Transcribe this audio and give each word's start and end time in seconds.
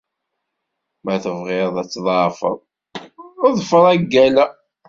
Ma 1.03 1.15
tebɣiḍ 1.23 1.75
ad 1.81 1.87
tḍeɛfeḍ, 1.89 2.57
ḍfer 3.57 3.83
agal-a. 3.93 4.45